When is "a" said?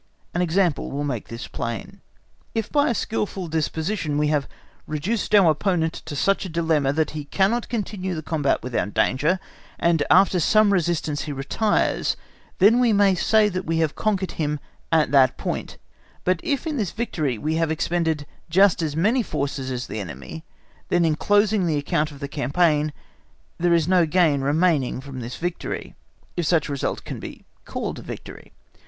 2.89-2.95, 6.43-6.49, 26.69-26.71, 27.99-28.01